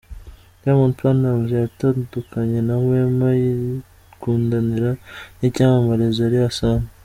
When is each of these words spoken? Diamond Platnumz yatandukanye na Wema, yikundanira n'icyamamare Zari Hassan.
Diamond 0.61 0.93
Platnumz 0.97 1.49
yatandukanye 1.53 2.59
na 2.67 2.75
Wema, 2.85 3.27
yikundanira 3.41 4.91
n'icyamamare 5.37 6.05
Zari 6.17 6.37
Hassan. 6.45 6.79